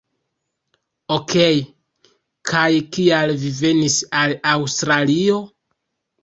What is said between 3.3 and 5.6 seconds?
vi venis al Aŭstralio?